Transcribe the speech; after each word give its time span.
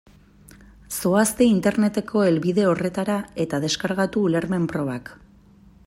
Zoazte 1.01 1.45
Interneteko 1.49 2.23
helbide 2.29 2.65
horretara 2.71 3.19
eta 3.45 3.61
deskargatu 3.67 4.25
ulermen-probak. 4.31 5.15